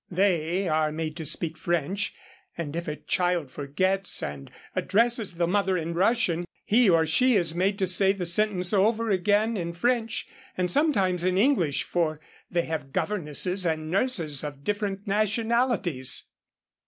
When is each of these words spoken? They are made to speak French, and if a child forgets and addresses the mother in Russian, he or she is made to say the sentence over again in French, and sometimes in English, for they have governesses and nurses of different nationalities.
They 0.09 0.67
are 0.67 0.91
made 0.91 1.15
to 1.17 1.27
speak 1.27 1.59
French, 1.59 2.11
and 2.57 2.75
if 2.75 2.87
a 2.87 2.95
child 2.95 3.51
forgets 3.51 4.23
and 4.23 4.49
addresses 4.75 5.33
the 5.35 5.45
mother 5.45 5.77
in 5.77 5.93
Russian, 5.93 6.45
he 6.65 6.89
or 6.89 7.05
she 7.05 7.35
is 7.35 7.53
made 7.53 7.77
to 7.77 7.85
say 7.85 8.11
the 8.11 8.25
sentence 8.25 8.73
over 8.73 9.11
again 9.11 9.55
in 9.55 9.73
French, 9.73 10.27
and 10.57 10.71
sometimes 10.71 11.23
in 11.23 11.37
English, 11.37 11.83
for 11.83 12.19
they 12.49 12.63
have 12.63 12.91
governesses 12.91 13.63
and 13.63 13.91
nurses 13.91 14.43
of 14.43 14.63
different 14.63 15.05
nationalities. 15.05 16.27